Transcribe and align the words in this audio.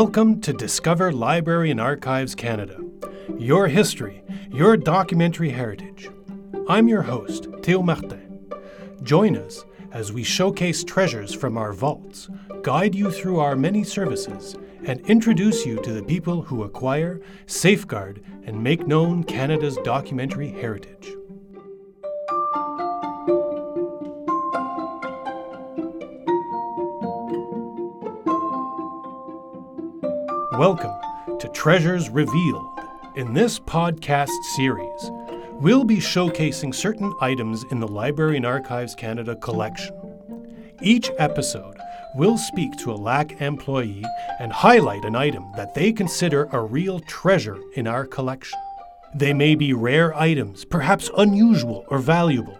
Welcome 0.00 0.40
to 0.42 0.52
Discover 0.52 1.10
Library 1.10 1.72
and 1.72 1.80
Archives 1.80 2.36
Canada, 2.36 2.80
your 3.36 3.66
history, 3.66 4.22
your 4.48 4.76
documentary 4.76 5.50
heritage. 5.50 6.08
I'm 6.68 6.86
your 6.86 7.02
host, 7.02 7.48
Theo 7.64 7.82
Martin. 7.82 8.48
Join 9.02 9.36
us 9.36 9.64
as 9.90 10.12
we 10.12 10.22
showcase 10.22 10.84
treasures 10.84 11.34
from 11.34 11.58
our 11.58 11.72
vaults, 11.72 12.28
guide 12.62 12.94
you 12.94 13.10
through 13.10 13.40
our 13.40 13.56
many 13.56 13.82
services, 13.82 14.54
and 14.84 15.00
introduce 15.10 15.66
you 15.66 15.82
to 15.82 15.92
the 15.92 16.04
people 16.04 16.42
who 16.42 16.62
acquire, 16.62 17.20
safeguard, 17.46 18.22
and 18.44 18.62
make 18.62 18.86
known 18.86 19.24
Canada's 19.24 19.78
documentary 19.78 20.52
heritage. 20.52 21.17
Welcome 30.58 30.98
to 31.38 31.48
Treasures 31.50 32.10
Revealed. 32.10 32.80
In 33.14 33.32
this 33.32 33.60
podcast 33.60 34.42
series, 34.56 35.10
we'll 35.52 35.84
be 35.84 35.98
showcasing 35.98 36.74
certain 36.74 37.14
items 37.20 37.64
in 37.70 37.78
the 37.78 37.86
Library 37.86 38.38
and 38.38 38.44
Archives 38.44 38.96
Canada 38.96 39.36
collection. 39.36 39.94
Each 40.82 41.12
episode 41.18 41.76
will 42.16 42.36
speak 42.36 42.76
to 42.78 42.90
a 42.90 42.98
LAC 42.98 43.40
employee 43.40 44.04
and 44.40 44.52
highlight 44.52 45.04
an 45.04 45.14
item 45.14 45.44
that 45.54 45.74
they 45.74 45.92
consider 45.92 46.48
a 46.50 46.60
real 46.60 46.98
treasure 46.98 47.60
in 47.76 47.86
our 47.86 48.04
collection. 48.04 48.58
They 49.14 49.32
may 49.32 49.54
be 49.54 49.74
rare 49.74 50.12
items, 50.16 50.64
perhaps 50.64 51.08
unusual 51.16 51.84
or 51.86 52.00
valuable, 52.00 52.58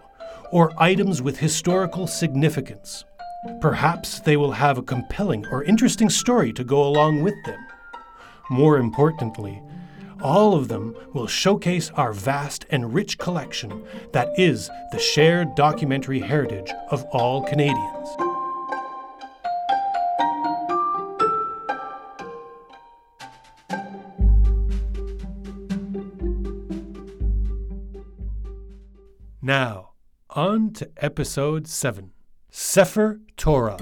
or 0.53 0.71
items 0.81 1.21
with 1.21 1.39
historical 1.39 2.07
significance. 2.07 3.03
Perhaps 3.59 4.21
they 4.21 4.37
will 4.37 4.53
have 4.53 4.77
a 4.77 4.83
compelling 4.83 5.45
or 5.47 5.65
interesting 5.65 6.09
story 6.09 6.53
to 6.53 6.63
go 6.63 6.81
along 6.81 7.23
with 7.23 7.35
them. 7.43 7.59
More 8.49 8.77
importantly, 8.77 9.61
all 10.21 10.55
of 10.55 10.67
them 10.67 10.95
will 11.13 11.27
showcase 11.27 11.91
our 11.91 12.11
vast 12.11 12.65
and 12.69 12.93
rich 12.93 13.17
collection 13.17 13.83
that 14.11 14.29
is 14.37 14.69
the 14.91 14.99
shared 14.99 15.55
documentary 15.55 16.19
heritage 16.19 16.71
of 16.89 17.03
all 17.11 17.43
Canadians. 17.43 18.09
Now, 29.41 29.91
on 30.29 30.73
to 30.73 30.89
episode 30.97 31.67
7 31.67 32.11
Sefer 32.51 33.21
Torah. 33.37 33.77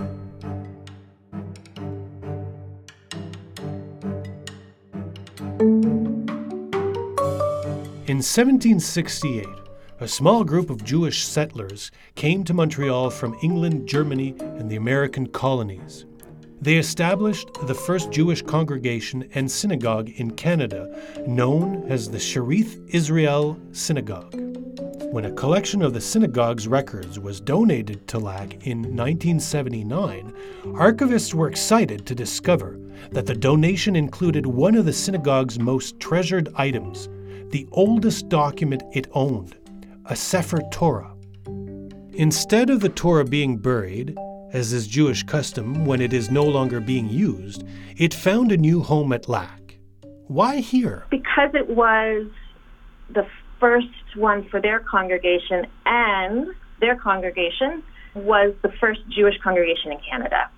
In 8.17 8.23
1768, 8.23 9.45
a 9.99 10.07
small 10.07 10.43
group 10.43 10.71
of 10.71 10.83
Jewish 10.83 11.23
settlers 11.23 11.91
came 12.15 12.43
to 12.45 12.53
Montreal 12.55 13.11
from 13.11 13.37
England, 13.43 13.87
Germany, 13.87 14.33
and 14.39 14.71
the 14.71 14.75
American 14.75 15.27
colonies. 15.27 16.07
They 16.59 16.77
established 16.77 17.47
the 17.67 17.75
first 17.75 18.09
Jewish 18.09 18.41
congregation 18.41 19.29
and 19.35 19.51
synagogue 19.51 20.09
in 20.15 20.31
Canada, 20.31 20.99
known 21.27 21.83
as 21.89 22.09
the 22.09 22.17
Shearith 22.17 22.89
Israel 22.89 23.55
Synagogue. 23.71 24.33
When 25.11 25.25
a 25.25 25.33
collection 25.33 25.83
of 25.83 25.93
the 25.93 26.01
synagogue's 26.01 26.67
records 26.67 27.19
was 27.19 27.39
donated 27.39 28.07
to 28.07 28.17
LAC 28.17 28.65
in 28.65 28.79
1979, 28.79 30.33
archivists 30.69 31.35
were 31.35 31.49
excited 31.49 32.07
to 32.07 32.15
discover 32.15 32.79
that 33.11 33.27
the 33.27 33.35
donation 33.35 33.95
included 33.95 34.47
one 34.47 34.73
of 34.73 34.85
the 34.85 34.93
synagogue's 34.93 35.59
most 35.59 35.99
treasured 35.99 36.49
items 36.55 37.09
the 37.49 37.67
oldest 37.71 38.29
document 38.29 38.83
it 38.93 39.07
owned, 39.13 39.55
a 40.05 40.15
Sefer 40.15 40.61
Torah. 40.71 41.13
Instead 42.13 42.69
of 42.69 42.79
the 42.79 42.89
Torah 42.89 43.25
being 43.25 43.57
buried, 43.57 44.17
as 44.53 44.73
is 44.73 44.87
Jewish 44.87 45.23
custom 45.23 45.85
when 45.85 46.01
it 46.01 46.13
is 46.13 46.31
no 46.31 46.43
longer 46.43 46.79
being 46.79 47.09
used, 47.09 47.63
it 47.97 48.13
found 48.13 48.51
a 48.51 48.57
new 48.57 48.81
home 48.81 49.13
at 49.13 49.29
LAC. 49.29 49.77
Why 50.27 50.57
here? 50.57 51.05
Because 51.09 51.51
it 51.53 51.69
was 51.69 52.27
the 53.09 53.27
first 53.59 53.87
one 54.15 54.47
for 54.49 54.61
their 54.61 54.79
congregation, 54.79 55.67
and 55.85 56.47
their 56.79 56.95
congregation 56.95 57.83
was 58.15 58.53
the 58.61 58.71
first 58.79 59.01
Jewish 59.09 59.35
congregation 59.43 59.91
in 59.91 59.99
Canada. 60.09 60.49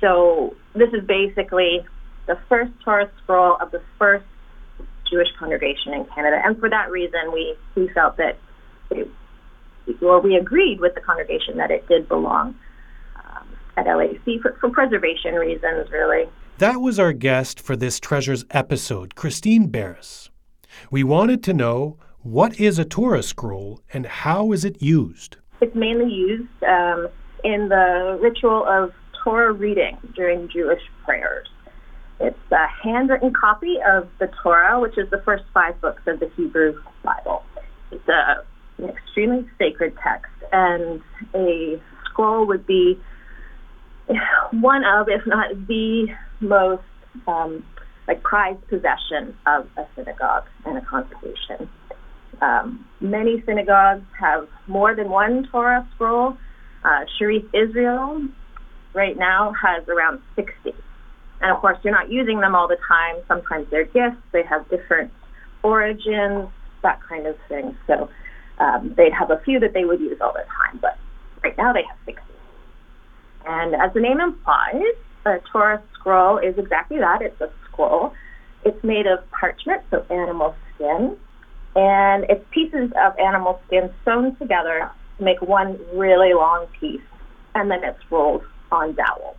So 0.00 0.56
this 0.74 0.92
is 0.92 1.04
basically 1.06 1.84
the 2.26 2.38
first 2.48 2.72
Torah 2.84 3.10
scroll 3.22 3.56
of 3.60 3.70
the 3.70 3.82
first 3.98 4.24
Jewish 5.12 5.28
congregation 5.38 5.92
in 5.92 6.04
Canada, 6.06 6.40
and 6.44 6.58
for 6.58 6.68
that 6.70 6.90
reason, 6.90 7.32
we 7.32 7.54
we 7.76 7.88
felt 7.90 8.16
that, 8.16 8.38
it, 8.90 9.08
or 10.00 10.20
we 10.20 10.36
agreed 10.36 10.80
with 10.80 10.94
the 10.94 11.00
congregation 11.00 11.58
that 11.58 11.70
it 11.70 11.86
did 11.86 12.08
belong 12.08 12.56
um, 13.16 13.46
at 13.76 13.86
LAC 13.86 14.40
for, 14.40 14.56
for 14.60 14.70
preservation 14.70 15.34
reasons, 15.34 15.90
really. 15.90 16.24
That 16.58 16.80
was 16.80 16.98
our 16.98 17.12
guest 17.12 17.60
for 17.60 17.76
this 17.76 18.00
Treasures 18.00 18.44
episode, 18.50 19.14
Christine 19.14 19.68
Barris. 19.68 20.30
We 20.90 21.04
wanted 21.04 21.42
to 21.44 21.52
know 21.52 21.98
what 22.22 22.58
is 22.60 22.78
a 22.78 22.84
Torah 22.84 23.22
scroll 23.22 23.82
and 23.92 24.06
how 24.06 24.52
is 24.52 24.64
it 24.64 24.80
used? 24.80 25.36
It's 25.60 25.74
mainly 25.74 26.12
used 26.12 26.62
um, 26.62 27.08
in 27.44 27.68
the 27.68 28.18
ritual 28.20 28.64
of 28.66 28.92
Torah 29.24 29.52
reading 29.52 29.96
during 30.14 30.48
Jewish 30.48 30.82
prayers. 31.04 31.48
It's 32.22 32.38
a 32.52 32.66
handwritten 32.84 33.32
copy 33.32 33.78
of 33.84 34.08
the 34.20 34.30
Torah, 34.42 34.78
which 34.78 34.96
is 34.96 35.10
the 35.10 35.20
first 35.24 35.42
five 35.52 35.80
books 35.80 36.02
of 36.06 36.20
the 36.20 36.30
Hebrew 36.36 36.80
Bible. 37.02 37.42
It's 37.90 38.08
a, 38.08 38.44
an 38.78 38.90
extremely 38.90 39.44
sacred 39.58 39.94
text, 40.00 40.30
and 40.52 41.02
a 41.34 41.82
scroll 42.04 42.46
would 42.46 42.64
be 42.64 42.96
one 44.52 44.84
of, 44.84 45.08
if 45.08 45.26
not 45.26 45.48
the 45.66 46.06
most 46.40 46.84
um, 47.26 47.64
like 48.06 48.22
prized 48.22 48.64
possession 48.68 49.36
of 49.46 49.66
a 49.76 49.84
synagogue 49.96 50.44
and 50.64 50.78
a 50.78 50.80
congregation. 50.82 51.68
Um, 52.40 52.86
many 53.00 53.42
synagogues 53.46 54.06
have 54.20 54.46
more 54.68 54.94
than 54.94 55.10
one 55.10 55.48
Torah 55.50 55.88
scroll. 55.96 56.36
Uh, 56.84 57.04
Shearith 57.18 57.48
Israel 57.52 58.28
right 58.94 59.16
now 59.16 59.54
has 59.60 59.88
around 59.88 60.20
60. 60.36 60.72
And 61.42 61.50
of 61.50 61.58
course, 61.60 61.76
you're 61.82 61.92
not 61.92 62.10
using 62.10 62.40
them 62.40 62.54
all 62.54 62.68
the 62.68 62.78
time. 62.88 63.16
Sometimes 63.26 63.66
they're 63.70 63.84
gifts, 63.84 64.22
they 64.32 64.44
have 64.44 64.68
different 64.70 65.10
origins, 65.62 66.48
that 66.82 67.00
kind 67.08 67.26
of 67.26 67.36
thing. 67.48 67.76
So 67.86 68.08
um, 68.58 68.94
they'd 68.96 69.12
have 69.12 69.30
a 69.30 69.40
few 69.44 69.58
that 69.60 69.74
they 69.74 69.84
would 69.84 70.00
use 70.00 70.18
all 70.20 70.32
the 70.32 70.44
time, 70.44 70.78
but 70.80 70.96
right 71.42 71.56
now 71.58 71.72
they 71.72 71.82
have 71.82 71.98
60. 72.06 72.22
And 73.44 73.74
as 73.74 73.92
the 73.92 74.00
name 74.00 74.20
implies, 74.20 74.94
a 75.26 75.38
Torah 75.52 75.82
scroll 75.94 76.38
is 76.38 76.56
exactly 76.58 76.98
that 76.98 77.22
it's 77.22 77.40
a 77.40 77.50
scroll. 77.68 78.12
It's 78.64 78.82
made 78.84 79.06
of 79.06 79.28
parchment, 79.32 79.82
so 79.90 80.06
animal 80.10 80.54
skin, 80.74 81.16
and 81.74 82.24
it's 82.28 82.44
pieces 82.52 82.92
of 83.04 83.18
animal 83.18 83.60
skin 83.66 83.90
sewn 84.04 84.36
together 84.36 84.88
to 85.18 85.24
make 85.24 85.42
one 85.42 85.80
really 85.94 86.34
long 86.34 86.66
piece, 86.78 87.00
and 87.56 87.68
then 87.68 87.82
it's 87.82 87.98
rolled 88.10 88.42
on 88.70 88.94
dowel. 88.94 89.36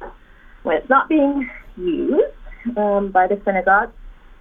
When 0.64 0.78
it's 0.78 0.90
not 0.90 1.08
being 1.08 1.50
used 1.78 2.78
um, 2.78 3.12
by 3.12 3.28
the 3.28 3.42
synagogue. 3.46 3.92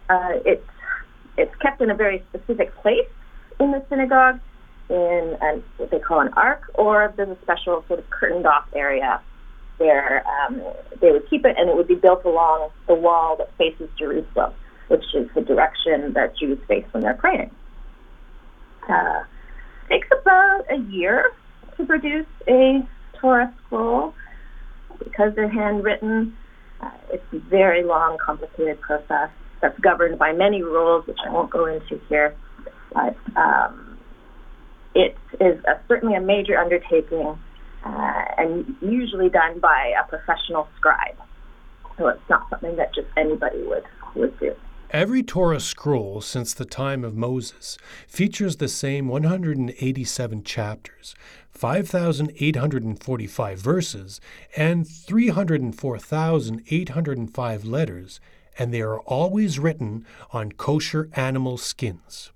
Uh, 0.09 0.39
it's 0.45 0.67
it's 1.37 1.55
kept 1.57 1.81
in 1.81 1.91
a 1.91 1.95
very 1.95 2.23
specific 2.29 2.75
place 2.83 3.09
in 3.59 3.71
the 3.71 3.83
synagogue, 3.89 4.39
in 4.91 5.37
an, 5.41 5.63
what 5.79 5.91
they 5.91 5.99
call 5.99 6.21
an 6.21 6.29
ark, 6.35 6.71
or 6.75 7.13
there's 7.17 7.31
a 7.31 7.39
special 7.43 7.85
sort 7.89 7.99
of 7.99 8.11
curtained 8.11 8.47
off 8.47 8.67
area 8.75 9.21
where 9.79 10.25
um, 10.29 10.63
they 11.01 11.11
would 11.11 11.29
keep 11.31 11.45
it, 11.45 11.57
and 11.59 11.71
it 11.71 11.77
would 11.77 11.89
be 11.89 11.95
built 11.95 12.25
along 12.25 12.71
the 12.87 12.95
wall 12.95 13.37
that 13.37 13.51
faces 13.57 13.89
Jerusalem, 13.99 14.53
which 14.89 15.05
is 15.15 15.29
the 15.35 15.41
direction 15.41 16.13
that 16.13 16.37
Jews 16.37 16.59
face 16.69 16.85
when 16.93 17.03
they're 17.03 17.15
praying. 17.15 17.51
Uh, 18.89 19.25
takes 19.89 20.09
about 20.21 20.65
a 20.71 20.79
year 20.91 21.31
to 21.77 21.87
produce 21.87 22.27
a 22.49 22.87
Torah 23.21 23.53
scroll 23.67 24.15
because 24.99 25.35
they're 25.35 25.49
handwritten. 25.49 26.37
Uh, 26.83 26.91
it's 27.11 27.25
a 27.33 27.39
very 27.39 27.85
long, 27.85 28.19
complicated 28.25 28.81
process 28.81 29.31
that's 29.61 29.79
governed 29.81 30.19
by 30.19 30.33
many 30.33 30.63
rules, 30.63 31.07
which 31.07 31.19
I 31.27 31.31
won't 31.31 31.51
go 31.51 31.67
into 31.67 32.01
here. 32.09 32.35
But 32.93 33.17
um, 33.37 33.99
it 34.95 35.17
is 35.41 35.63
a, 35.65 35.81
certainly 35.89 36.15
a 36.15 36.21
major 36.21 36.59
undertaking 36.59 37.39
uh, 37.85 38.25
and 38.39 38.77
usually 38.81 39.29
done 39.29 39.61
by 39.61 39.93
a 39.99 40.09
professional 40.09 40.69
scribe. 40.77 41.17
So 41.99 42.09
it's 42.09 42.29
not 42.29 42.49
something 42.51 42.77
that 42.77 42.95
just 42.95 43.09
anybody 43.17 43.63
would, 43.63 43.85
would 44.15 44.39
do. 44.39 44.55
Every 44.93 45.23
Torah 45.23 45.59
scroll 45.59 46.21
since 46.21 46.53
the 46.53 46.67
time 46.67 47.03
of 47.03 47.17
Moses 47.17 47.79
features 48.07 48.57
the 48.57 48.69
same 48.69 49.09
187 49.09 50.45
chapters, 50.45 51.15
5,845 51.51 53.59
verses, 53.59 54.21
and 54.55 54.87
304,805 54.87 57.65
letters, 57.65 58.21
and 58.59 58.75
they 58.75 58.83
are 58.83 59.01
always 59.01 59.59
written 59.59 60.05
on 60.31 60.53
kosher 60.53 61.09
animal 61.15 61.57
skins. 61.57 62.31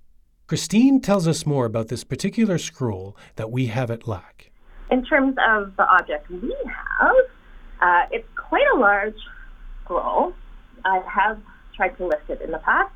Christine 0.47 1.03
tells 1.03 1.29
us 1.29 1.44
more 1.44 1.67
about 1.67 1.88
this 1.88 2.05
particular 2.05 2.56
scroll 2.56 3.14
that 3.35 3.50
we 3.50 3.67
have 3.67 3.91
at 3.91 4.08
LAC. 4.08 4.50
In 4.91 5.05
terms 5.05 5.37
of 5.47 5.76
the 5.76 5.87
object 5.87 6.31
we 6.31 6.56
have, 6.64 7.17
uh, 7.82 8.06
it's 8.11 8.26
quite 8.35 8.64
a 8.75 8.79
large 8.79 9.19
scroll. 9.85 10.32
I 10.87 11.03
have 11.06 11.38
tried 11.76 11.96
to 11.99 12.06
lift 12.06 12.28
it 12.28 12.40
in 12.40 12.50
the 12.50 12.58
past. 12.58 12.93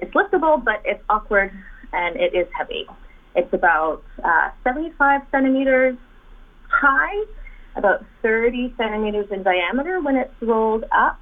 It's 0.00 0.12
liftable, 0.14 0.62
but 0.62 0.82
it's 0.84 1.02
awkward 1.08 1.52
and 1.92 2.16
it 2.16 2.34
is 2.34 2.46
heavy. 2.56 2.86
It's 3.36 3.52
about 3.52 4.02
uh, 4.22 4.50
75 4.64 5.22
centimeters 5.30 5.96
high, 6.68 7.24
about 7.76 8.04
30 8.22 8.74
centimeters 8.76 9.26
in 9.30 9.42
diameter 9.42 10.00
when 10.00 10.16
it's 10.16 10.34
rolled 10.40 10.84
up. 10.92 11.20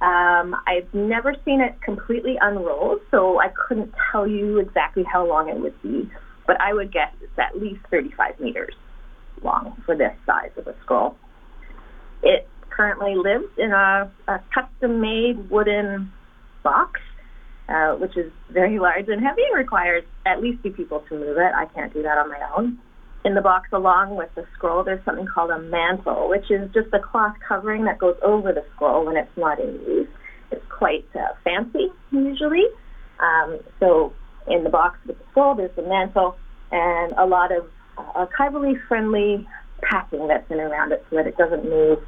Um, 0.00 0.56
I've 0.66 0.92
never 0.92 1.34
seen 1.44 1.60
it 1.60 1.80
completely 1.82 2.36
unrolled, 2.40 3.00
so 3.10 3.40
I 3.40 3.48
couldn't 3.48 3.94
tell 4.10 4.26
you 4.26 4.58
exactly 4.58 5.04
how 5.04 5.26
long 5.26 5.48
it 5.48 5.58
would 5.58 5.80
be, 5.82 6.10
but 6.46 6.60
I 6.60 6.74
would 6.74 6.92
guess 6.92 7.12
it's 7.22 7.38
at 7.38 7.58
least 7.58 7.80
35 7.90 8.40
meters 8.40 8.74
long 9.42 9.80
for 9.86 9.96
this 9.96 10.12
size 10.26 10.50
of 10.56 10.66
a 10.66 10.74
scroll. 10.82 11.16
It 12.22 12.48
currently 12.74 13.14
lives 13.16 13.50
in 13.58 13.72
a, 13.72 14.10
a 14.28 14.40
custom 14.54 15.00
made 15.00 15.50
wooden 15.50 16.12
box, 16.62 17.00
uh, 17.68 17.92
which 17.92 18.16
is 18.16 18.32
very 18.50 18.78
large 18.78 19.08
and 19.08 19.22
heavy, 19.22 19.42
requires 19.54 20.04
at 20.26 20.40
least 20.40 20.62
two 20.62 20.70
people 20.70 21.04
to 21.08 21.14
move 21.14 21.36
it. 21.36 21.52
I 21.54 21.66
can't 21.66 21.92
do 21.92 22.02
that 22.02 22.18
on 22.18 22.28
my 22.28 22.40
own 22.56 22.78
in 23.24 23.34
the 23.34 23.40
box 23.40 23.68
along 23.72 24.16
with 24.16 24.28
the 24.34 24.44
scroll, 24.54 24.84
there's 24.84 25.04
something 25.04 25.26
called 25.26 25.50
a 25.50 25.58
mantle, 25.58 26.28
which 26.28 26.50
is 26.50 26.70
just 26.74 26.92
a 26.92 26.98
cloth 26.98 27.34
covering 27.46 27.84
that 27.86 27.98
goes 27.98 28.16
over 28.22 28.52
the 28.52 28.64
scroll 28.74 29.06
when 29.06 29.16
it's 29.16 29.36
not 29.36 29.58
in 29.58 29.72
use. 29.86 30.08
It's 30.50 30.64
quite 30.68 31.06
uh, 31.14 31.32
fancy 31.42 31.88
usually. 32.10 32.66
Um, 33.20 33.60
so 33.80 34.12
in 34.46 34.62
the 34.62 34.70
box 34.70 34.98
with 35.06 35.18
the 35.18 35.24
scroll, 35.30 35.54
there's 35.54 35.74
the 35.74 35.82
mantle 35.82 36.36
and 36.70 37.12
a 37.16 37.24
lot 37.24 37.50
of 37.50 37.66
uh, 37.96 38.26
archivally 38.26 38.74
friendly 38.88 39.46
packing 39.82 40.28
that's 40.28 40.48
in 40.50 40.60
around 40.60 40.92
it 40.92 41.04
so 41.08 41.16
that 41.16 41.26
it 41.26 41.36
doesn't 41.38 41.64
move. 41.64 41.98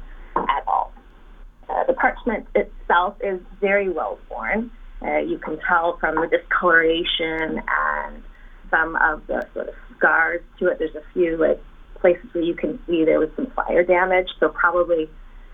Uh, 1.69 1.83
the 1.85 1.93
parchment 1.93 2.47
itself 2.55 3.15
is 3.21 3.39
very 3.59 3.89
well 3.89 4.17
worn. 4.29 4.71
Uh, 5.01 5.17
you 5.17 5.37
can 5.37 5.59
tell 5.67 5.97
from 5.99 6.15
the 6.15 6.27
discoloration 6.27 7.61
and 7.67 8.23
some 8.71 8.95
of 8.97 9.25
the 9.27 9.45
sort 9.53 9.69
of 9.69 9.75
scars 9.97 10.41
to 10.59 10.67
it. 10.67 10.79
There's 10.79 10.95
a 10.95 11.03
few 11.13 11.37
like 11.37 11.61
places 11.99 12.25
where 12.33 12.43
you 12.43 12.55
can 12.55 12.79
see 12.87 13.03
there 13.05 13.19
was 13.19 13.29
some 13.35 13.47
fire 13.55 13.83
damage. 13.83 14.27
So 14.39 14.49
probably 14.49 15.09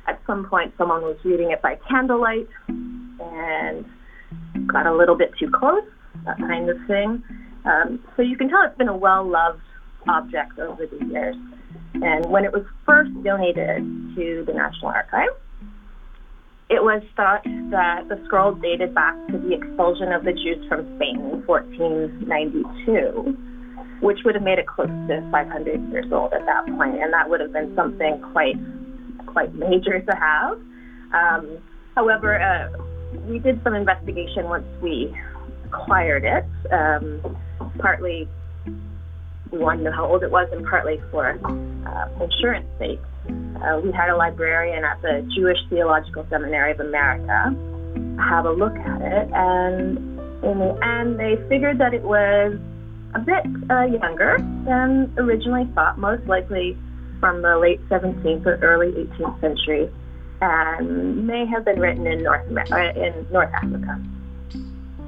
at 0.08 0.22
some 0.28 0.46
point 0.46 0.74
someone 0.78 1.02
was 1.02 1.18
reading 1.24 1.52
it 1.52 1.62
by 1.62 1.78
candlelight 1.90 2.48
and 2.68 3.86
got 4.68 4.86
a 4.86 4.96
little 4.96 5.16
bit 5.16 5.32
too 5.40 5.50
close, 5.50 5.84
that 6.26 6.38
kind 6.38 6.70
of 6.70 6.78
thing. 6.88 7.24
Um, 7.66 8.04
so 8.16 8.22
you 8.22 8.38
can 8.38 8.50
tell 8.50 8.62
it's 8.66 8.78
been 8.78 8.90
a 8.90 8.98
well 8.98 9.28
loved 9.28 9.62
object 10.08 10.60
over 10.60 10.86
the 10.86 11.06
years. 11.06 11.36
And 11.96 12.26
when 12.26 12.44
it 12.44 12.52
was 12.52 12.64
first 12.86 13.12
donated 13.24 13.84
to 14.16 14.44
the 14.46 14.54
National 14.54 14.88
Archives, 14.88 15.36
it 16.70 16.84
was 16.84 17.04
thought 17.16 17.44
that 17.72 18.08
the 18.10 18.22
scroll 18.26 18.54
dated 18.56 18.94
back 18.94 19.16
to 19.28 19.38
the 19.38 19.54
expulsion 19.54 20.12
of 20.12 20.24
the 20.24 20.34
Jews 20.34 20.66
from 20.68 20.86
Spain 20.96 21.20
in 21.20 21.46
1492 21.46 23.38
which 24.04 24.20
would 24.26 24.36
have 24.36 24.44
made 24.44 24.60
it 24.60 24.68
close 24.68 24.90
to 25.08 25.30
500 25.32 25.90
years 25.90 26.12
old 26.12 26.34
at 26.34 26.46
that 26.46 26.66
point, 26.78 27.02
and 27.02 27.14
that 27.14 27.30
would 27.30 27.40
have 27.40 27.54
been 27.54 27.74
something 27.74 28.22
quite 28.34 28.58
quite 29.28 29.56
major 29.56 30.00
to 30.02 30.16
have. 30.16 30.60
Um, 31.14 31.58
however, 31.96 32.40
uh, 32.40 32.70
we 33.28 33.40
did 33.40 33.64
some 33.64 33.74
investigation 33.74 34.44
once 34.46 34.66
we 34.82 35.16
acquired 35.66 36.26
it, 36.26 36.46
um, 36.72 37.38
partly 37.80 38.28
we 39.52 39.58
wanted 39.58 39.78
to 39.78 39.84
know 39.86 39.96
how 39.96 40.06
old 40.06 40.22
it 40.22 40.32
was, 40.32 40.50
and 40.52 40.66
partly 40.66 41.00
for 41.10 41.30
uh, 41.30 42.24
insurance 42.24 42.68
sake. 42.78 43.00
Uh, 43.64 43.80
we 43.80 43.92
had 43.92 44.10
a 44.10 44.16
librarian 44.16 44.84
at 44.84 45.02
the 45.02 45.28
Jewish 45.34 45.58
Theological 45.70 46.26
Seminary 46.30 46.72
of 46.72 46.80
America 46.80 47.56
have 48.18 48.46
a 48.46 48.52
look 48.52 48.76
at 48.76 49.02
it, 49.02 49.30
and 49.34 49.98
in 50.44 50.60
the 50.60 50.78
end, 50.84 51.20
they 51.20 51.38
figured 51.48 51.78
that 51.80 51.94
it 51.94 52.04
was 52.04 52.60
a 53.16 53.20
bit 53.20 53.44
uh, 53.70 53.84
younger 53.84 54.38
than 54.66 55.14
originally 55.18 55.70
thought, 55.74 55.98
most 55.98 56.26
likely 56.28 56.78
from 57.20 57.42
the 57.42 57.58
late 57.58 57.80
17th 57.90 58.46
or 58.46 58.58
early 58.58 58.92
18th 58.92 59.40
century, 59.40 59.90
and 60.42 61.26
may 61.26 61.46
have 61.46 61.64
been 61.64 61.80
written 61.80 62.06
in 62.06 62.24
North 62.24 62.46
America, 62.50 62.76
uh, 62.76 63.02
in 63.02 63.26
North 63.32 63.54
Africa. 63.54 64.02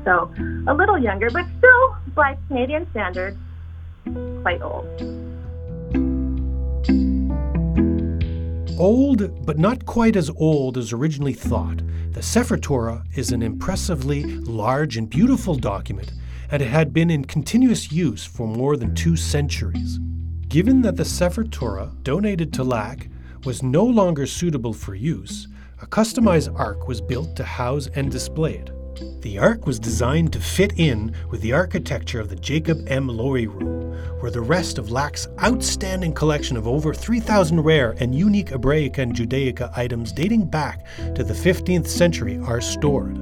So 0.06 0.32
a 0.68 0.74
little 0.74 0.98
younger, 0.98 1.30
but 1.30 1.46
still, 1.58 1.96
by 2.16 2.38
Canadian 2.48 2.88
standards, 2.92 3.38
quite 4.44 4.62
old. 4.62 4.86
Old, 8.78 9.46
but 9.46 9.58
not 9.58 9.86
quite 9.86 10.16
as 10.16 10.30
old 10.36 10.78
as 10.78 10.92
originally 10.92 11.34
thought, 11.34 11.82
the 12.12 12.22
Sefer 12.22 12.58
Torah 12.58 13.04
is 13.16 13.32
an 13.32 13.42
impressively 13.42 14.24
large 14.24 14.98
and 14.98 15.10
beautiful 15.10 15.56
document 15.56 16.12
and 16.52 16.62
it 16.62 16.68
had 16.68 16.94
been 16.94 17.10
in 17.10 17.26
continuous 17.26 17.92
use 17.92 18.26
for 18.26 18.48
more 18.48 18.78
than 18.78 18.94
two 18.94 19.16
centuries. 19.16 20.00
Given 20.48 20.82
that 20.84 20.96
the 20.96 21.06
Sefer 21.06 21.44
Torah, 21.44 21.92
donated 22.04 22.54
to 22.54 22.64
LAC, 22.64 23.10
was 23.46 23.64
no 23.64 23.84
longer 23.84 24.26
suitable 24.26 24.74
for 24.74 24.96
use, 24.96 25.48
a 25.82 25.88
customized 25.88 26.58
ark 26.58 26.88
was 26.88 27.02
built 27.02 27.36
to 27.36 27.44
house 27.44 27.88
and 27.96 28.12
display 28.12 28.56
it. 28.56 28.70
The 29.22 29.38
ark 29.38 29.66
was 29.66 29.80
designed 29.80 30.32
to 30.34 30.40
fit 30.40 30.74
in 30.78 31.14
with 31.30 31.42
the 31.42 31.52
architecture 31.52 32.20
of 32.20 32.30
the 32.30 32.36
Jacob 32.36 32.86
M. 32.88 33.08
Lowy 33.08 33.46
Room, 33.46 33.92
where 34.22 34.32
the 34.32 34.42
rest 34.42 34.78
of 34.78 34.90
LAC's 34.90 35.28
outstanding 35.44 36.14
collection 36.14 36.56
of 36.56 36.68
over 36.68 36.94
3,000 36.94 37.60
rare 37.62 37.96
and 38.00 38.16
unique 38.16 38.52
Hebraica 38.52 39.00
and 39.00 39.14
Judaica 39.14 39.76
items 39.78 40.14
dating 40.14 40.50
back 40.50 40.86
to 41.16 41.24
the 41.24 41.34
15th 41.34 41.88
century 41.88 42.38
are 42.38 42.62
stored. 42.62 43.16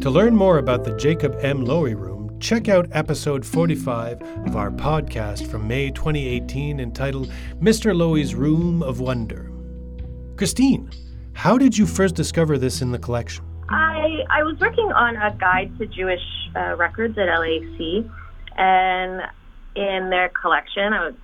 To 0.00 0.10
learn 0.10 0.34
more 0.34 0.58
about 0.58 0.84
the 0.84 0.96
Jacob 0.96 1.36
M. 1.42 1.66
Lowy 1.66 1.94
Room, 1.94 2.38
check 2.40 2.68
out 2.68 2.88
episode 2.92 3.44
45 3.44 4.22
of 4.46 4.56
our 4.56 4.70
podcast 4.70 5.46
from 5.46 5.68
May 5.68 5.90
2018 5.90 6.80
entitled 6.80 7.30
Mr. 7.60 7.94
Lowy's 7.94 8.34
Room 8.34 8.82
of 8.82 9.00
Wonder. 9.00 9.50
Christine, 10.36 10.90
how 11.34 11.58
did 11.58 11.76
you 11.76 11.84
first 11.84 12.14
discover 12.14 12.56
this 12.56 12.80
in 12.80 12.90
the 12.90 12.98
collection? 12.98 13.44
I, 13.68 14.24
I 14.30 14.42
was 14.42 14.58
working 14.60 14.92
on 14.92 15.16
a 15.16 15.36
guide 15.36 15.76
to 15.78 15.86
Jewish 15.86 16.22
uh, 16.54 16.76
records 16.76 17.16
at 17.18 17.26
LAC, 17.26 18.04
and 18.56 19.22
in 19.74 20.10
their 20.10 20.28
collection, 20.28 20.92
I 20.92 21.06
was 21.06 21.14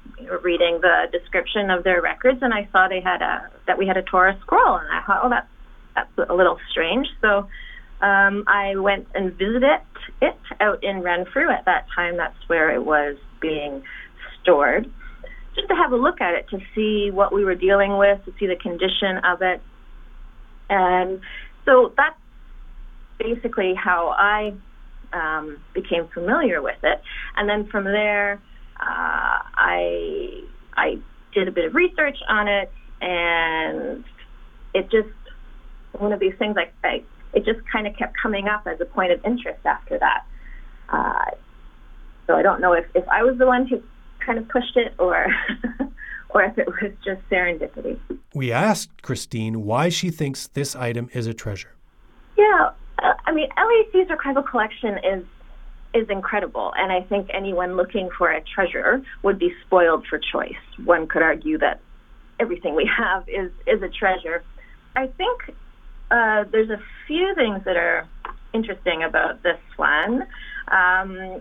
reading 0.42 0.80
the 0.80 1.06
description 1.12 1.70
of 1.70 1.84
their 1.84 2.02
records, 2.02 2.38
and 2.42 2.52
I 2.52 2.68
saw 2.72 2.88
they 2.88 3.00
had 3.00 3.22
a 3.22 3.50
that 3.66 3.78
we 3.78 3.86
had 3.86 3.96
a 3.96 4.02
Torah 4.02 4.36
scroll, 4.40 4.76
and 4.76 4.88
I 4.90 5.02
thought, 5.06 5.20
oh, 5.22 5.28
that's 5.28 5.48
that's 5.94 6.30
a 6.30 6.34
little 6.34 6.58
strange. 6.70 7.06
So 7.20 7.48
um, 8.00 8.44
I 8.46 8.76
went 8.76 9.06
and 9.14 9.32
visited 9.32 9.80
it 10.20 10.36
out 10.60 10.82
in 10.82 11.02
Renfrew. 11.02 11.50
At 11.50 11.66
that 11.66 11.86
time, 11.94 12.16
that's 12.16 12.36
where 12.48 12.70
it 12.74 12.84
was 12.84 13.16
being 13.40 13.82
stored, 14.42 14.90
just 15.54 15.68
to 15.68 15.74
have 15.74 15.92
a 15.92 15.96
look 15.96 16.20
at 16.20 16.34
it 16.34 16.48
to 16.50 16.58
see 16.74 17.10
what 17.10 17.32
we 17.32 17.44
were 17.44 17.54
dealing 17.54 17.98
with, 17.98 18.24
to 18.24 18.32
see 18.38 18.46
the 18.46 18.56
condition 18.56 19.18
of 19.24 19.42
it. 19.42 19.60
And 20.68 21.20
so 21.64 21.92
that's 21.96 22.16
basically 23.22 23.74
how 23.74 24.08
I 24.08 24.54
um, 25.12 25.58
became 25.74 26.08
familiar 26.08 26.62
with 26.62 26.82
it. 26.82 27.00
And 27.36 27.48
then 27.48 27.66
from 27.68 27.84
there, 27.84 28.40
uh, 28.80 29.38
I 29.54 30.42
I 30.74 30.98
did 31.34 31.48
a 31.48 31.52
bit 31.52 31.66
of 31.66 31.74
research 31.74 32.16
on 32.28 32.48
it, 32.48 32.72
and 33.00 34.04
it 34.74 34.90
just 34.90 35.08
one 35.92 36.12
of 36.12 36.20
these 36.20 36.34
things 36.38 36.56
I, 36.56 36.70
I 36.86 37.02
it 37.32 37.44
just 37.44 37.60
kind 37.70 37.86
of 37.86 37.96
kept 37.96 38.14
coming 38.20 38.48
up 38.48 38.66
as 38.66 38.80
a 38.80 38.84
point 38.84 39.12
of 39.12 39.24
interest 39.24 39.60
after 39.64 39.98
that. 39.98 40.24
Uh, 40.88 41.36
so 42.26 42.34
I 42.34 42.42
don't 42.42 42.60
know 42.60 42.72
if, 42.72 42.86
if 42.94 43.06
I 43.08 43.22
was 43.22 43.38
the 43.38 43.46
one 43.46 43.66
who 43.66 43.82
kind 44.24 44.38
of 44.38 44.48
pushed 44.48 44.76
it 44.76 44.94
or 44.98 45.26
or 46.30 46.42
if 46.44 46.58
it 46.58 46.66
was 46.66 46.92
just 47.04 47.20
serendipity. 47.30 47.98
We 48.34 48.52
asked 48.52 49.02
Christine 49.02 49.64
why 49.64 49.88
she 49.88 50.10
thinks 50.10 50.46
this 50.48 50.74
item 50.74 51.08
is 51.12 51.26
a 51.26 51.34
treasure. 51.34 51.74
Yeah, 52.36 52.70
I 53.30 53.32
mean, 53.32 53.48
LAC's 53.56 54.10
archival 54.10 54.44
collection 54.44 54.98
is 54.98 55.24
is 55.94 56.08
incredible, 56.08 56.72
and 56.76 56.90
I 56.90 57.02
think 57.02 57.30
anyone 57.32 57.76
looking 57.76 58.10
for 58.16 58.30
a 58.30 58.40
treasure 58.42 59.02
would 59.22 59.38
be 59.38 59.52
spoiled 59.64 60.04
for 60.08 60.18
choice. 60.18 60.62
One 60.84 61.06
could 61.06 61.22
argue 61.22 61.58
that 61.58 61.80
everything 62.40 62.74
we 62.74 62.90
have 62.98 63.28
is 63.28 63.52
is 63.68 63.82
a 63.82 63.88
treasure. 63.88 64.42
I 64.96 65.06
think 65.06 65.54
uh, 66.10 66.44
there's 66.50 66.70
a 66.70 66.82
few 67.06 67.32
things 67.36 67.62
that 67.66 67.76
are 67.76 68.08
interesting 68.52 69.04
about 69.04 69.44
this 69.44 69.60
one. 69.76 70.26
Um, 70.66 71.40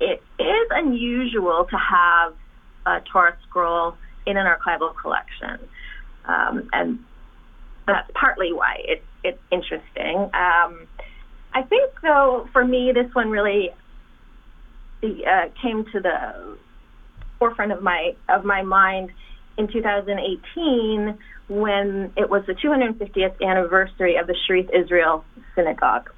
it 0.00 0.22
is 0.38 0.66
unusual 0.70 1.66
to 1.70 1.76
have 1.78 2.34
a 2.84 3.00
Torah 3.10 3.38
scroll 3.48 3.94
in 4.26 4.36
an 4.36 4.46
archival 4.46 4.94
collection, 5.00 5.66
um, 6.26 6.68
and 6.74 6.98
that's 7.86 8.10
partly 8.12 8.52
why 8.52 8.82
it's 8.84 9.06
it's 9.24 9.40
interesting. 9.50 10.28
Um, 10.34 10.88
I 11.54 11.62
think, 11.62 11.92
though, 12.02 12.48
for 12.52 12.64
me, 12.64 12.92
this 12.92 13.14
one 13.14 13.30
really 13.30 13.70
uh, 15.02 15.48
came 15.60 15.84
to 15.92 16.00
the 16.00 16.56
forefront 17.38 17.72
of 17.72 17.82
my 17.82 18.14
of 18.28 18.44
my 18.44 18.62
mind 18.62 19.10
in 19.58 19.68
2018 19.68 21.18
when 21.48 22.12
it 22.16 22.30
was 22.30 22.44
the 22.46 22.54
250th 22.54 23.40
anniversary 23.42 24.16
of 24.16 24.26
the 24.26 24.36
Shearith 24.48 24.70
Israel 24.72 25.24
Synagogue, 25.54 26.10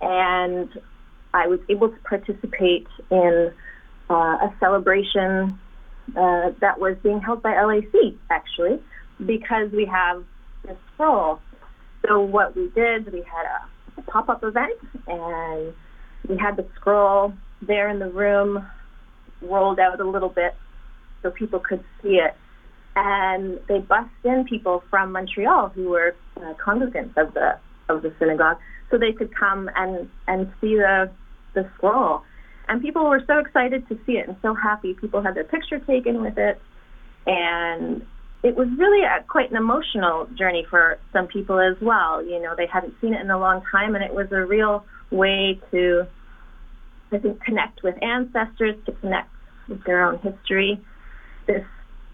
and 0.00 0.68
I 1.32 1.46
was 1.46 1.60
able 1.68 1.90
to 1.90 1.98
participate 1.98 2.88
in 3.10 3.52
uh, 4.08 4.14
a 4.14 4.54
celebration 4.58 5.58
uh, 6.16 6.50
that 6.60 6.80
was 6.80 6.96
being 7.02 7.20
held 7.20 7.42
by 7.42 7.60
LAC 7.62 8.14
actually, 8.30 8.80
because 9.24 9.70
we 9.72 9.84
have 9.84 10.24
this 10.64 10.76
scroll. 10.94 11.40
So 12.06 12.20
what 12.20 12.56
we 12.56 12.68
did, 12.70 13.12
we 13.12 13.22
had 13.22 13.44
a, 13.44 13.68
a 14.00 14.10
pop-up 14.10 14.42
event, 14.42 14.78
and 15.06 15.74
we 16.28 16.36
had 16.36 16.56
the 16.56 16.66
scroll 16.76 17.32
there 17.62 17.88
in 17.88 17.98
the 17.98 18.10
room 18.10 18.66
rolled 19.42 19.78
out 19.78 20.00
a 20.00 20.04
little 20.04 20.28
bit 20.28 20.54
so 21.22 21.30
people 21.30 21.60
could 21.60 21.82
see 22.02 22.16
it. 22.16 22.34
And 22.96 23.60
they 23.68 23.78
bussed 23.78 24.10
in 24.24 24.44
people 24.44 24.82
from 24.90 25.12
Montreal 25.12 25.70
who 25.70 25.90
were 25.90 26.14
uh, 26.36 26.54
congregants 26.54 27.16
of 27.16 27.34
the 27.34 27.58
of 27.88 28.02
the 28.02 28.12
synagogue, 28.18 28.58
so 28.90 28.98
they 28.98 29.12
could 29.12 29.34
come 29.34 29.70
and 29.76 30.08
and 30.26 30.52
see 30.60 30.76
the 30.76 31.10
the 31.54 31.68
scroll. 31.76 32.22
And 32.68 32.82
people 32.82 33.08
were 33.08 33.22
so 33.26 33.38
excited 33.38 33.88
to 33.88 33.98
see 34.06 34.12
it 34.12 34.28
and 34.28 34.36
so 34.42 34.54
happy. 34.54 34.94
People 34.94 35.22
had 35.22 35.34
their 35.34 35.44
picture 35.44 35.78
taken 35.78 36.20
with 36.20 36.36
it, 36.36 36.60
and 37.26 38.04
it 38.42 38.56
was 38.56 38.68
really 38.78 39.04
a, 39.04 39.22
quite 39.28 39.50
an 39.50 39.56
emotional 39.56 40.26
journey 40.38 40.66
for 40.68 40.98
some 41.12 41.26
people 41.26 41.60
as 41.60 41.76
well. 41.80 42.24
You 42.24 42.40
know, 42.40 42.54
they 42.56 42.66
hadn't 42.66 42.94
seen 43.00 43.14
it 43.14 43.20
in 43.20 43.30
a 43.30 43.38
long 43.38 43.62
time, 43.70 43.94
and 43.94 44.04
it 44.04 44.14
was 44.14 44.26
a 44.32 44.44
real 44.44 44.84
way 45.10 45.60
to 45.70 46.06
I 47.12 47.18
think, 47.18 47.42
connect 47.42 47.82
with 47.82 47.96
ancestors, 48.02 48.76
to 48.86 48.92
connect 48.92 49.30
with 49.68 49.84
their 49.84 50.04
own 50.04 50.18
history. 50.18 50.80
This 51.46 51.64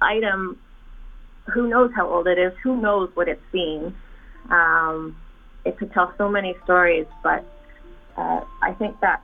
item, 0.01 0.59
who 1.53 1.69
knows 1.69 1.91
how 1.95 2.09
old 2.09 2.27
it 2.27 2.39
is, 2.39 2.53
who 2.63 2.81
knows 2.81 3.11
what 3.15 3.29
it's 3.29 3.43
seen. 3.53 3.95
Um, 4.51 5.17
it 5.65 5.77
could 5.79 5.93
tell 5.93 6.15
so 6.17 6.29
many 6.29 6.55
stories, 6.65 7.07
but 7.23 7.45
uh, 8.17 8.41
I 8.63 8.73
think 8.79 8.99
that 9.01 9.23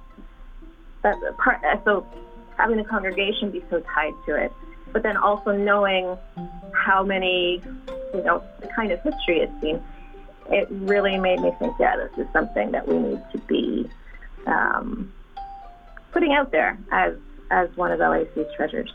that 1.03 1.17
part, 1.39 1.61
so 1.85 2.07
having 2.57 2.77
the 2.77 2.85
congregation 2.85 3.51
be 3.51 3.65
so 3.71 3.81
tied 3.95 4.13
to 4.27 4.37
it, 4.37 4.53
but 4.93 5.03
then 5.03 5.17
also 5.17 5.57
knowing 5.57 6.17
how 6.73 7.03
many, 7.03 7.63
you 8.15 8.23
know, 8.23 8.43
the 8.61 8.69
kind 8.69 8.93
of 8.93 9.01
history 9.03 9.41
it's 9.41 9.61
seen, 9.61 9.83
it 10.51 10.69
really 10.71 11.19
made 11.19 11.41
me 11.41 11.53
think, 11.59 11.75
yeah, 11.79 11.97
this 11.97 12.27
is 12.27 12.33
something 12.33 12.73
that 12.73 12.87
we 12.87 12.99
need 12.99 13.21
to 13.33 13.39
be 13.39 13.89
um, 14.47 15.13
putting 16.13 16.35
out 16.35 16.51
there 16.51 16.79
as 16.91 17.15
as 17.51 17.69
one 17.77 17.93
of 17.93 18.01
LAC's 18.01 18.53
treasures. 18.57 18.91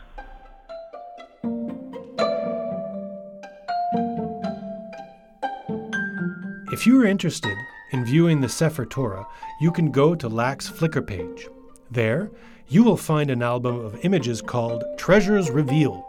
If 6.72 6.86
you 6.86 7.00
are 7.00 7.06
interested 7.06 7.56
in 7.92 8.04
viewing 8.04 8.40
the 8.40 8.48
Sefer 8.48 8.84
Torah, 8.84 9.26
you 9.60 9.72
can 9.72 9.90
go 9.90 10.14
to 10.14 10.28
LAC's 10.28 10.70
Flickr 10.70 11.04
page. 11.04 11.48
There, 11.90 12.30
you 12.68 12.82
will 12.82 12.98
find 12.98 13.30
an 13.30 13.42
album 13.42 13.80
of 13.80 14.04
images 14.04 14.42
called 14.42 14.84
Treasures 14.98 15.50
Revealed. 15.50 16.04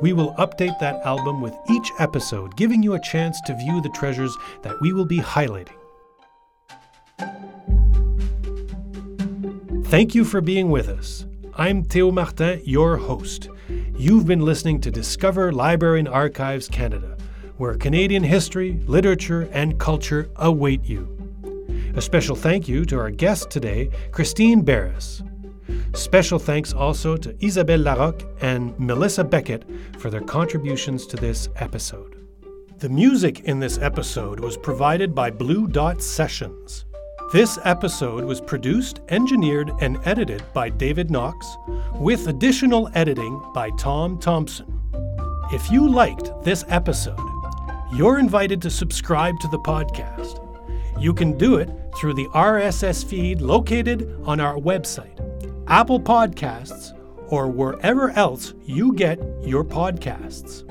We 0.00 0.14
will 0.14 0.34
update 0.36 0.78
that 0.78 1.04
album 1.04 1.42
with 1.42 1.54
each 1.70 1.90
episode, 1.98 2.56
giving 2.56 2.82
you 2.82 2.94
a 2.94 3.00
chance 3.00 3.38
to 3.42 3.54
view 3.54 3.82
the 3.82 3.90
treasures 3.90 4.34
that 4.62 4.80
we 4.80 4.92
will 4.92 5.04
be 5.04 5.18
highlighting. 5.18 5.74
Thank 9.86 10.14
you 10.14 10.24
for 10.24 10.40
being 10.40 10.70
with 10.70 10.88
us. 10.88 11.26
I'm 11.54 11.82
Theo 11.82 12.10
Martin, 12.10 12.62
your 12.64 12.96
host. 12.96 13.50
You've 13.96 14.26
been 14.26 14.40
listening 14.40 14.80
to 14.82 14.90
Discover 14.90 15.52
Library 15.52 15.98
and 15.98 16.08
Archives 16.08 16.68
Canada, 16.68 17.18
where 17.56 17.74
Canadian 17.74 18.22
history, 18.22 18.80
literature, 18.86 19.48
and 19.52 19.78
culture 19.78 20.30
await 20.36 20.84
you. 20.84 21.17
A 21.98 22.00
special 22.00 22.36
thank 22.36 22.68
you 22.68 22.84
to 22.84 22.96
our 23.00 23.10
guest 23.10 23.50
today, 23.50 23.90
Christine 24.12 24.62
Barris. 24.62 25.20
Special 25.94 26.38
thanks 26.38 26.72
also 26.72 27.16
to 27.16 27.34
Isabelle 27.44 27.80
Larocque 27.80 28.22
and 28.40 28.78
Melissa 28.78 29.24
Beckett 29.24 29.64
for 29.98 30.08
their 30.08 30.20
contributions 30.20 31.08
to 31.08 31.16
this 31.16 31.48
episode. 31.56 32.24
The 32.78 32.88
music 32.88 33.40
in 33.40 33.58
this 33.58 33.78
episode 33.78 34.38
was 34.38 34.56
provided 34.56 35.12
by 35.12 35.32
Blue 35.32 35.66
Dot 35.66 36.00
Sessions. 36.00 36.84
This 37.32 37.58
episode 37.64 38.22
was 38.22 38.40
produced, 38.40 39.00
engineered, 39.08 39.72
and 39.80 39.98
edited 40.04 40.44
by 40.54 40.68
David 40.68 41.10
Knox, 41.10 41.56
with 41.94 42.28
additional 42.28 42.88
editing 42.94 43.42
by 43.52 43.70
Tom 43.70 44.20
Thompson. 44.20 44.72
If 45.52 45.68
you 45.68 45.88
liked 45.88 46.30
this 46.44 46.64
episode, 46.68 47.18
you're 47.92 48.20
invited 48.20 48.62
to 48.62 48.70
subscribe 48.70 49.40
to 49.40 49.48
the 49.48 49.58
podcast. 49.58 50.44
You 50.98 51.14
can 51.14 51.38
do 51.38 51.56
it 51.56 51.70
through 51.96 52.14
the 52.14 52.26
RSS 52.28 53.04
feed 53.04 53.40
located 53.40 54.20
on 54.24 54.40
our 54.40 54.56
website, 54.56 55.18
Apple 55.68 56.00
Podcasts, 56.00 56.92
or 57.28 57.46
wherever 57.46 58.10
else 58.10 58.54
you 58.64 58.92
get 58.94 59.20
your 59.42 59.64
podcasts. 59.64 60.64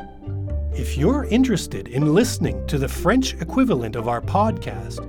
If 0.77 0.97
you're 0.97 1.25
interested 1.25 1.87
in 1.87 2.13
listening 2.13 2.67
to 2.67 2.77
the 2.77 2.89
French 2.89 3.35
equivalent 3.35 3.95
of 3.95 4.07
our 4.07 4.21
podcast, 4.21 4.99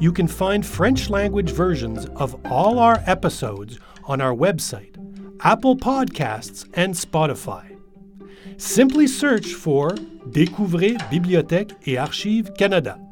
you 0.00 0.12
can 0.12 0.26
find 0.26 0.66
French 0.66 1.08
language 1.08 1.52
versions 1.52 2.06
of 2.16 2.34
all 2.46 2.78
our 2.78 3.02
episodes 3.06 3.78
on 4.04 4.20
our 4.20 4.34
website, 4.34 4.96
Apple 5.40 5.76
Podcasts, 5.76 6.68
and 6.74 6.94
Spotify. 6.94 7.76
Simply 8.56 9.06
search 9.06 9.54
for 9.54 9.90
Découvrez 10.30 10.98
Bibliothèque 11.10 11.74
et 11.86 11.96
Archives 11.96 12.50
Canada. 12.58 13.03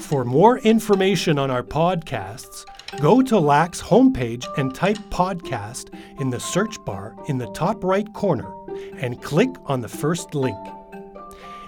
For 0.00 0.24
more 0.24 0.58
information 0.58 1.38
on 1.38 1.50
our 1.50 1.62
podcasts, 1.62 2.64
go 3.00 3.20
to 3.22 3.38
LAC's 3.38 3.80
homepage 3.82 4.46
and 4.56 4.74
type 4.74 4.96
podcast 5.10 5.92
in 6.20 6.30
the 6.30 6.40
search 6.40 6.82
bar 6.84 7.14
in 7.28 7.38
the 7.38 7.50
top 7.52 7.84
right 7.84 8.10
corner 8.14 8.50
and 8.96 9.22
click 9.22 9.50
on 9.66 9.80
the 9.80 9.88
first 9.88 10.34
link. 10.34 10.56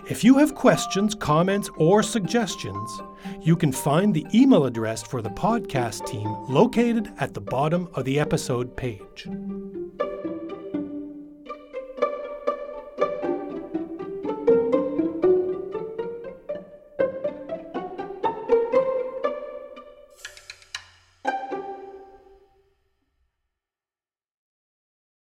If 0.09 0.25
you 0.25 0.39
have 0.39 0.55
questions, 0.55 1.15
comments, 1.15 1.71
or 1.77 2.03
suggestions, 2.03 2.91
you 3.41 3.57
can 3.57 3.73
find 3.73 4.13
the 4.13 4.27
email 4.35 4.65
address 4.65 5.03
for 5.03 5.23
the 5.23 5.31
podcast 5.31 6.07
team 6.07 6.29
located 6.49 7.13
at 7.19 7.35
the 7.35 7.41
bottom 7.41 7.89
of 7.95 8.05
the 8.05 8.19
episode 8.19 8.77
page. 8.77 9.29